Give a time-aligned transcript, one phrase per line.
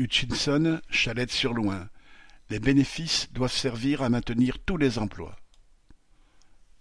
[0.00, 1.86] Hutchinson, Chalette-sur-Loing.
[2.48, 5.36] Les bénéfices doivent servir à maintenir tous les emplois.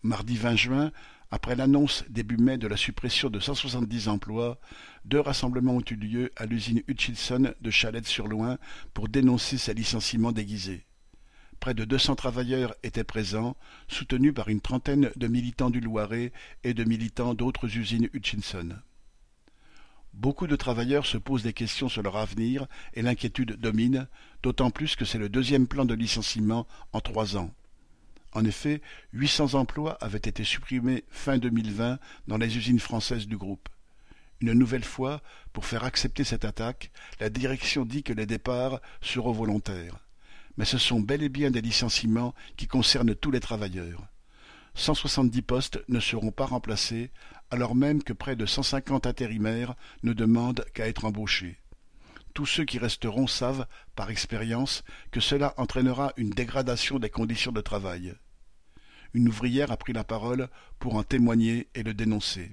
[0.04, 0.92] Mardi 20 juin,
[1.30, 4.58] après l'annonce début mai de la suppression de 170 emplois,
[5.04, 8.58] deux rassemblements ont eu lieu à l'usine Hutchinson de Chalette-sur-Loing
[8.94, 10.86] pour dénoncer ces licenciements déguisés.
[11.60, 13.58] Près de 200 travailleurs étaient présents,
[13.90, 16.32] soutenus par une trentaine de militants du Loiret
[16.64, 18.78] et de militants d'autres usines Hutchinson.
[20.20, 24.10] Beaucoup de travailleurs se posent des questions sur leur avenir et l'inquiétude domine,
[24.44, 27.54] d'autant plus que c'est le deuxième plan de licenciement en trois ans.
[28.34, 28.82] En effet,
[29.14, 33.70] 800 emplois avaient été supprimés fin 2020 dans les usines françaises du groupe.
[34.42, 35.22] Une nouvelle fois,
[35.54, 36.92] pour faire accepter cette attaque,
[37.22, 40.00] la direction dit que les départs seront volontaires.
[40.58, 44.06] Mais ce sont bel et bien des licenciements qui concernent tous les travailleurs.
[44.76, 47.12] 170 postes ne seront pas remplacés,
[47.52, 51.58] alors même que près de 150 intérimaires ne demandent qu'à être embauchés.
[52.34, 53.66] Tous ceux qui resteront savent,
[53.96, 58.16] par expérience, que cela entraînera une dégradation des conditions de travail.
[59.14, 62.52] Une ouvrière a pris la parole pour en témoigner et le dénoncer.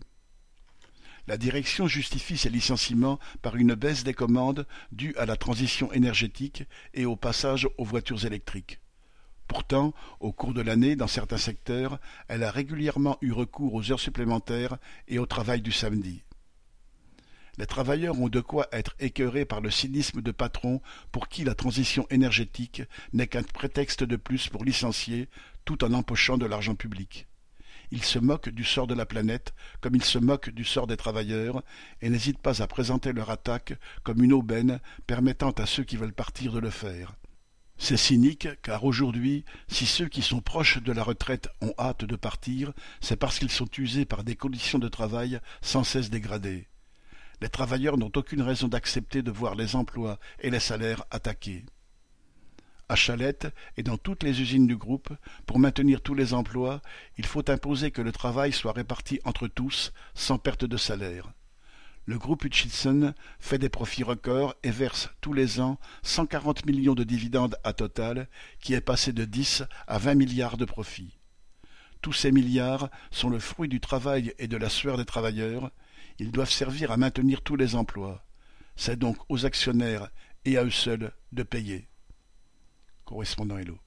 [1.26, 6.64] La direction justifie ces licenciements par une baisse des commandes due à la transition énergétique
[6.94, 8.78] et au passage aux voitures électriques.
[9.48, 14.00] Pourtant, au cours de l'année, dans certains secteurs, elle a régulièrement eu recours aux heures
[14.00, 16.22] supplémentaires et au travail du samedi.
[17.58, 21.55] Les travailleurs ont de quoi être écœurés par le cynisme de patrons pour qui la
[21.55, 22.83] transition énergétique
[23.14, 25.28] n'est qu'un prétexte de plus pour licencier
[25.64, 27.27] tout en empochant de l'argent public.
[27.92, 30.98] Ils se moquent du sort de la planète comme ils se moquent du sort des
[30.98, 31.62] travailleurs
[32.03, 36.12] et n'hésitent pas à présenter leur attaque comme une aubaine permettant à ceux qui veulent
[36.12, 37.14] partir de le faire.
[37.78, 42.16] C'est cynique, car aujourd'hui, si ceux qui sont proches de la retraite ont hâte de
[42.16, 46.69] partir, c'est parce qu'ils sont usés par des conditions de travail sans cesse dégradées.
[47.42, 51.64] Les travailleurs n'ont aucune raison d'accepter de voir les emplois et les salaires attaqués.
[52.88, 55.12] À Chalette et dans toutes les usines du groupe,
[55.44, 56.80] pour maintenir tous les emplois,
[57.19, 61.32] il faut imposer que le travail soit réparti entre tous, sans perte de salaire.
[62.09, 67.03] Le groupe Hutchinson fait des profits records et verse tous les ans 140 millions de
[67.03, 68.28] dividendes à Total,
[68.61, 71.19] qui est passé de 10 à 20 milliards de profits.
[72.03, 75.72] Tous ces milliards sont le fruit du travail et de la sueur des travailleurs.
[76.21, 78.25] Ils doivent servir à maintenir tous les emplois.
[78.77, 80.09] C'est donc aux actionnaires
[80.44, 81.88] et à eux seuls de payer.
[83.05, 83.81] Correspondant Hello.